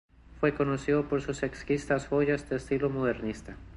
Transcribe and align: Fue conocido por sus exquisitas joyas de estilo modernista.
Fue 0.39 0.55
conocido 0.55 1.07
por 1.07 1.21
sus 1.21 1.43
exquisitas 1.43 2.07
joyas 2.07 2.49
de 2.49 2.55
estilo 2.55 2.89
modernista. 2.89 3.55